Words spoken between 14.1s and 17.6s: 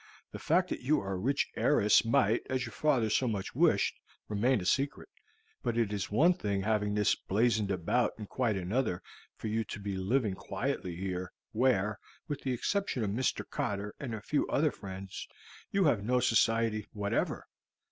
a few other friends, you have no society whatever.